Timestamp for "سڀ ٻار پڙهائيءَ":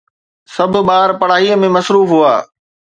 0.53-1.59